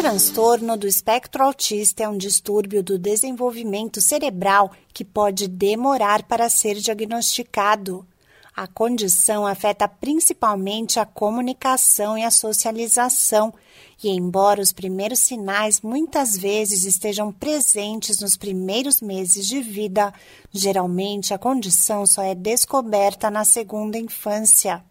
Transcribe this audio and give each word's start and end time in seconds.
transtorno 0.00 0.78
do 0.78 0.86
espectro 0.86 1.44
autista 1.44 2.02
é 2.02 2.08
um 2.08 2.16
distúrbio 2.16 2.82
do 2.82 2.98
desenvolvimento 2.98 4.00
cerebral 4.00 4.72
que 4.94 5.04
pode 5.04 5.46
demorar 5.46 6.22
para 6.22 6.48
ser 6.48 6.76
diagnosticado. 6.76 8.06
A 8.56 8.66
condição 8.66 9.46
afeta 9.46 9.86
principalmente 9.86 10.98
a 10.98 11.04
comunicação 11.04 12.16
e 12.16 12.24
a 12.24 12.30
socialização, 12.30 13.52
e 14.02 14.08
embora 14.08 14.62
os 14.62 14.72
primeiros 14.72 15.18
sinais 15.18 15.82
muitas 15.82 16.34
vezes 16.34 16.86
estejam 16.86 17.30
presentes 17.30 18.20
nos 18.20 18.38
primeiros 18.38 19.02
meses 19.02 19.46
de 19.46 19.60
vida, 19.60 20.14
geralmente 20.50 21.34
a 21.34 21.38
condição 21.38 22.06
só 22.06 22.22
é 22.22 22.34
descoberta 22.34 23.30
na 23.30 23.44
segunda 23.44 23.98
infância. 23.98 24.82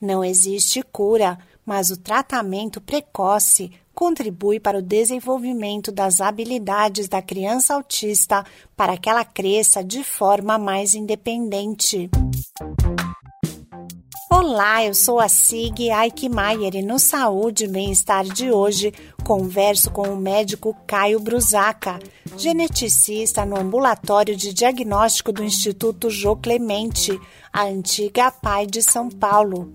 Não 0.00 0.24
existe 0.24 0.82
cura, 0.82 1.38
mas 1.64 1.90
o 1.90 1.96
tratamento 1.96 2.80
precoce 2.80 3.70
contribui 3.94 4.58
para 4.58 4.78
o 4.78 4.82
desenvolvimento 4.82 5.92
das 5.92 6.20
habilidades 6.20 7.08
da 7.08 7.22
criança 7.22 7.74
autista 7.74 8.44
para 8.76 8.96
que 8.96 9.08
ela 9.08 9.24
cresça 9.24 9.82
de 9.82 10.02
forma 10.02 10.58
mais 10.58 10.94
independente. 10.94 12.10
Olá, 14.30 14.82
eu 14.84 14.94
sou 14.94 15.20
a 15.20 15.28
Sig 15.28 15.90
Aikmaier 15.90 16.74
e 16.74 16.82
no 16.82 16.98
Saúde 16.98 17.64
e 17.64 17.68
Bem-Estar 17.68 18.24
de 18.24 18.50
hoje 18.50 18.92
converso 19.22 19.90
com 19.90 20.08
o 20.08 20.16
médico 20.16 20.74
Caio 20.86 21.20
Brusaca, 21.20 21.98
geneticista 22.36 23.44
no 23.44 23.56
ambulatório 23.56 24.34
de 24.34 24.52
diagnóstico 24.52 25.32
do 25.32 25.44
Instituto 25.44 26.10
Jô 26.10 26.34
Clemente, 26.34 27.20
a 27.52 27.64
antiga 27.64 28.32
PAI 28.32 28.66
de 28.66 28.82
São 28.82 29.08
Paulo. 29.08 29.72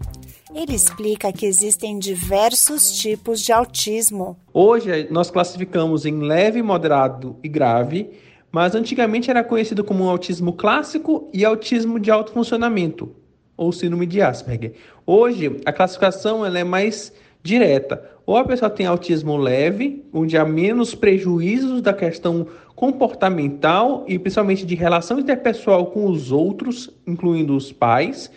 Ele 0.56 0.74
explica 0.74 1.32
que 1.34 1.46
existem 1.46 2.00
diversos 2.00 2.94
tipos 2.94 3.42
de 3.42 3.52
autismo. 3.52 4.38
Hoje 4.54 5.08
nós 5.12 5.30
classificamos 5.30 6.06
em 6.06 6.22
leve, 6.22 6.62
moderado 6.62 7.36
e 7.44 7.50
grave, 7.50 8.12
mas 8.50 8.74
antigamente 8.74 9.30
era 9.30 9.44
conhecido 9.44 9.84
como 9.84 10.10
autismo 10.10 10.54
clássico 10.54 11.30
e 11.34 11.44
autismo 11.44 12.00
de 12.00 12.10
alto 12.10 12.32
funcionamento, 12.32 13.14
ou 13.58 13.74
síndrome 13.74 14.06
de 14.06 14.22
Asperger. 14.22 14.74
Hoje 15.06 15.60
a 15.66 15.74
classificação 15.74 16.46
ela 16.46 16.58
é 16.58 16.64
mais 16.64 17.12
direta. 17.44 18.02
Ou 18.26 18.38
a 18.38 18.46
pessoa 18.46 18.70
tem 18.70 18.86
autismo 18.86 19.38
leve, 19.38 20.06
onde 20.14 20.38
há 20.38 20.46
menos 20.46 20.96
prejuízos 20.96 21.82
da 21.82 21.94
questão 21.94 22.48
comportamental 22.74 24.06
e 24.08 24.18
principalmente 24.18 24.66
de 24.66 24.76
relação 24.76 25.20
interpessoal 25.20 25.88
com 25.88 26.06
os 26.06 26.32
outros, 26.32 26.90
incluindo 27.06 27.56
os 27.56 27.72
pais 27.72 28.32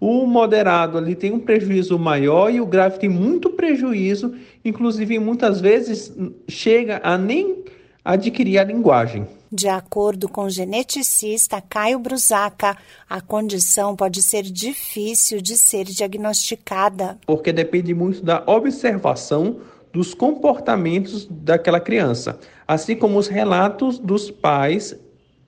o 0.00 0.26
moderado 0.26 0.98
ali 0.98 1.14
tem 1.14 1.32
um 1.32 1.40
prejuízo 1.40 1.98
maior 1.98 2.52
e 2.52 2.60
o 2.60 2.66
grave 2.66 2.98
tem 2.98 3.08
muito 3.08 3.50
prejuízo, 3.50 4.34
inclusive 4.64 5.18
muitas 5.18 5.60
vezes 5.60 6.12
chega 6.48 7.00
a 7.02 7.16
nem 7.16 7.64
adquirir 8.04 8.58
a 8.58 8.64
linguagem. 8.64 9.26
De 9.50 9.68
acordo 9.68 10.28
com 10.28 10.42
o 10.42 10.50
geneticista 10.50 11.60
Caio 11.60 11.98
Brusaca, 11.98 12.76
a 13.08 13.20
condição 13.20 13.96
pode 13.96 14.22
ser 14.22 14.42
difícil 14.42 15.40
de 15.40 15.56
ser 15.56 15.84
diagnosticada. 15.84 17.18
Porque 17.26 17.52
depende 17.52 17.94
muito 17.94 18.22
da 18.22 18.42
observação 18.46 19.60
dos 19.92 20.14
comportamentos 20.14 21.26
daquela 21.30 21.80
criança, 21.80 22.38
assim 22.68 22.96
como 22.96 23.18
os 23.18 23.28
relatos 23.28 23.98
dos 23.98 24.30
pais 24.30 24.94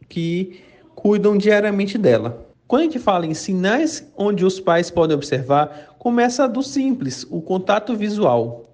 que 0.09 0.63
cuidam 0.95 1.37
diariamente 1.37 1.99
dela. 1.99 2.48
Quando 2.69 2.83
a 2.83 2.85
gente 2.85 2.99
fala 2.99 3.25
em 3.25 3.33
sinais 3.33 4.07
onde 4.15 4.45
os 4.45 4.61
pais 4.61 4.91
podem 4.91 5.17
observar, 5.17 5.97
começa 5.99 6.47
do 6.47 6.63
simples, 6.63 7.27
o 7.31 7.41
contato 7.41 7.97
visual. 7.97 8.67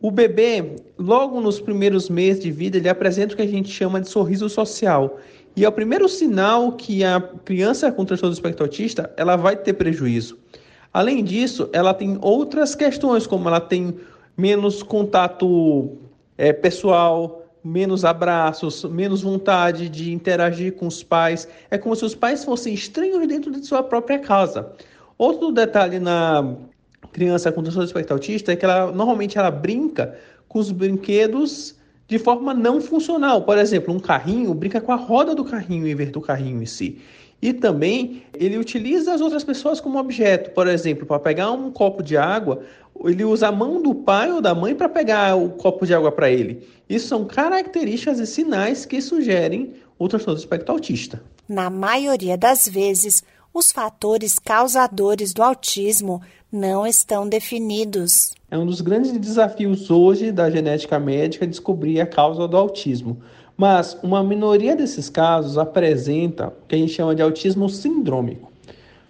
O 0.00 0.10
bebê, 0.10 0.76
logo 0.98 1.38
nos 1.38 1.60
primeiros 1.60 2.08
meses 2.08 2.42
de 2.42 2.50
vida, 2.50 2.78
ele 2.78 2.88
apresenta 2.88 3.34
o 3.34 3.36
que 3.36 3.42
a 3.42 3.46
gente 3.46 3.68
chama 3.68 4.00
de 4.00 4.08
sorriso 4.08 4.48
social. 4.48 5.18
E 5.54 5.62
é 5.62 5.68
o 5.68 5.72
primeiro 5.72 6.08
sinal 6.08 6.72
que 6.72 7.04
a 7.04 7.20
criança 7.20 7.92
com 7.92 8.06
transtorno 8.06 8.32
do 8.32 8.38
espectro 8.38 8.64
autista, 8.64 9.12
ela 9.14 9.36
vai 9.36 9.56
ter 9.56 9.74
prejuízo. 9.74 10.38
Além 10.90 11.22
disso, 11.22 11.68
ela 11.74 11.92
tem 11.92 12.16
outras 12.22 12.74
questões, 12.74 13.26
como 13.26 13.46
ela 13.46 13.60
tem 13.60 13.94
menos 14.34 14.82
contato 14.82 15.98
é, 16.38 16.50
pessoal, 16.50 17.44
menos 17.68 18.04
abraços, 18.04 18.84
menos 18.84 19.22
vontade 19.22 19.88
de 19.88 20.12
interagir 20.12 20.72
com 20.72 20.86
os 20.86 21.02
pais. 21.02 21.46
É 21.70 21.76
como 21.76 21.94
se 21.94 22.04
os 22.04 22.14
pais 22.14 22.44
fossem 22.44 22.72
estranhos 22.72 23.26
dentro 23.28 23.50
de 23.50 23.64
sua 23.66 23.82
própria 23.82 24.18
casa. 24.18 24.72
Outro 25.18 25.52
detalhe 25.52 25.98
na 25.98 26.56
criança 27.12 27.52
com 27.52 27.62
transtorno 27.62 27.86
espectro 27.86 28.14
autista 28.14 28.52
é 28.52 28.56
que 28.56 28.64
ela 28.64 28.90
normalmente 28.92 29.38
ela 29.38 29.50
brinca 29.50 30.18
com 30.48 30.58
os 30.58 30.70
brinquedos 30.70 31.76
de 32.06 32.18
forma 32.18 32.54
não 32.54 32.80
funcional. 32.80 33.42
Por 33.42 33.58
exemplo, 33.58 33.94
um 33.94 34.00
carrinho 34.00 34.54
brinca 34.54 34.80
com 34.80 34.92
a 34.92 34.96
roda 34.96 35.34
do 35.34 35.44
carrinho 35.44 35.86
em 35.86 35.94
vez 35.94 36.10
do 36.10 36.20
carrinho 36.20 36.62
em 36.62 36.66
si. 36.66 37.00
E 37.40 37.52
também 37.52 38.22
ele 38.34 38.58
utiliza 38.58 39.14
as 39.14 39.20
outras 39.20 39.44
pessoas 39.44 39.80
como 39.80 39.98
objeto. 39.98 40.50
Por 40.50 40.66
exemplo, 40.66 41.06
para 41.06 41.20
pegar 41.20 41.52
um 41.52 41.70
copo 41.70 42.02
de 42.02 42.16
água, 42.16 42.62
ele 43.04 43.24
usa 43.24 43.48
a 43.48 43.52
mão 43.52 43.80
do 43.80 43.94
pai 43.94 44.32
ou 44.32 44.40
da 44.40 44.54
mãe 44.54 44.74
para 44.74 44.88
pegar 44.88 45.36
o 45.36 45.50
copo 45.50 45.86
de 45.86 45.94
água 45.94 46.10
para 46.10 46.30
ele. 46.30 46.66
Isso 46.88 47.08
são 47.08 47.24
características 47.24 48.18
e 48.18 48.26
sinais 48.26 48.84
que 48.84 49.00
sugerem 49.00 49.74
o 49.98 50.08
transtorno 50.08 50.36
do 50.36 50.40
espectro 50.40 50.72
autista. 50.72 51.22
Na 51.48 51.70
maioria 51.70 52.36
das 52.36 52.68
vezes, 52.68 53.22
os 53.54 53.72
fatores 53.72 54.38
causadores 54.38 55.32
do 55.32 55.42
autismo 55.42 56.20
não 56.50 56.86
estão 56.86 57.28
definidos. 57.28 58.32
É 58.50 58.56
um 58.56 58.66
dos 58.66 58.80
grandes 58.80 59.12
desafios 59.12 59.90
hoje 59.90 60.32
da 60.32 60.50
genética 60.50 60.98
médica 60.98 61.46
descobrir 61.46 62.00
a 62.00 62.06
causa 62.06 62.48
do 62.48 62.56
autismo. 62.56 63.20
Mas 63.60 63.98
uma 64.04 64.22
minoria 64.22 64.76
desses 64.76 65.10
casos 65.10 65.58
apresenta 65.58 66.46
o 66.46 66.68
que 66.68 66.76
a 66.76 66.78
gente 66.78 66.92
chama 66.92 67.12
de 67.12 67.20
autismo 67.20 67.68
sindrômico. 67.68 68.52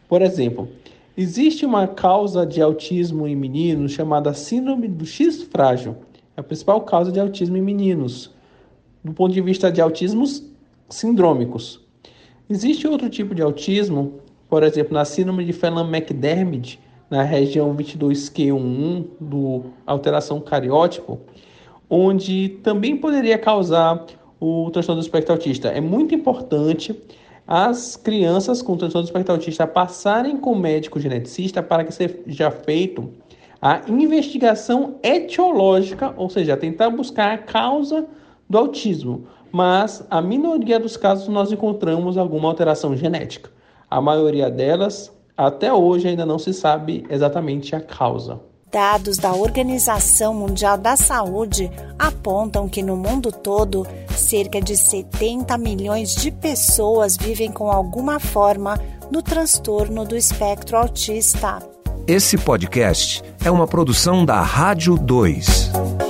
Por 0.09 0.23
exemplo, 0.23 0.71
existe 1.15 1.67
uma 1.67 1.87
causa 1.87 2.47
de 2.47 2.63
autismo 2.63 3.29
em 3.29 3.37
meninos 3.37 3.93
chamada 3.93 4.33
síndrome 4.33 4.89
do 4.89 5.05
X 5.05 5.43
frágil. 5.43 5.97
É 6.35 6.41
a 6.41 6.43
principal 6.43 6.81
causa 6.81 7.13
de 7.13 7.21
autismo 7.21 7.59
em 7.59 7.61
meninos, 7.61 8.35
do 9.05 9.13
ponto 9.13 9.35
de 9.35 9.43
vista 9.43 9.71
de 9.71 9.83
autismos 9.83 10.43
sindrômicos. 10.89 11.87
Existe 12.49 12.89
outro 12.89 13.11
tipo 13.11 13.35
de 13.35 13.43
autismo, 13.43 14.15
por 14.49 14.63
exemplo, 14.63 14.95
na 14.95 15.05
síndrome 15.05 15.45
de 15.45 15.53
Phelan-McDermid, 15.53 16.81
na 17.11 17.23
região 17.23 17.77
22q11 17.77 19.09
do 19.21 19.65
alteração 19.85 20.41
cariótipo, 20.41 21.21
onde 21.91 22.49
também 22.63 22.97
poderia 22.97 23.37
causar 23.37 24.07
o 24.41 24.71
transtorno 24.71 25.01
do 25.01 25.05
espectro 25.05 25.33
autista. 25.33 25.69
É 25.69 25.81
muito 25.81 26.15
importante 26.15 26.99
as 27.47 27.97
crianças 27.97 28.61
com 28.61 28.77
transtorno 28.77 29.05
do 29.05 29.09
espectro 29.09 29.35
autista 29.35 29.67
passarem 29.67 30.37
com 30.37 30.53
o 30.53 30.59
médico 30.59 31.01
geneticista 31.01 31.63
para 31.63 31.85
que 31.85 31.93
seja 31.93 32.51
feito 32.51 33.11
a 33.61 33.81
investigação 33.89 34.97
etiológica, 35.03 36.15
ou 36.17 36.31
seja, 36.31 36.57
tentar 36.57 36.91
buscar 36.91 37.33
a 37.33 37.39
causa 37.39 38.07
do 38.49 38.59
autismo. 38.59 39.27
Mas 39.51 40.07
a 40.11 40.21
minoria 40.21 40.79
dos 40.79 40.97
casos 40.97 41.27
nós 41.29 41.51
encontramos 41.51 42.17
alguma 42.17 42.49
alteração 42.49 42.97
genética. 42.97 43.51
A 43.91 44.01
maioria 44.01 44.51
delas, 44.51 45.11
até 45.37 45.73
hoje, 45.73 46.07
ainda 46.07 46.27
não 46.27 46.39
se 46.39 46.53
sabe 46.53 47.05
exatamente 47.09 47.75
a 47.75 47.81
causa. 47.81 48.41
Dados 48.71 49.17
da 49.17 49.33
Organização 49.33 50.35
Mundial 50.35 50.77
da 50.77 50.97
Saúde 50.97 51.71
apontam 51.99 52.69
que 52.69 52.83
no 52.83 52.97
mundo 52.97 53.33
todo, 53.33 53.87
cerca 54.15 54.61
de 54.61 54.77
70 54.77 55.57
milhões 55.57 56.15
de 56.15 56.31
pessoas 56.31 57.17
vivem 57.17 57.51
com 57.51 57.71
alguma 57.71 58.21
forma 58.21 58.79
do 59.11 59.23
transtorno 59.23 60.05
do 60.05 60.17
espectro 60.17 60.77
autista. 60.77 61.59
Esse 62.07 62.37
podcast 62.37 63.23
é 63.45 63.51
uma 63.51 63.67
produção 63.67 64.25
da 64.25 64.41
Rádio 64.41 64.97
2. 64.97 66.08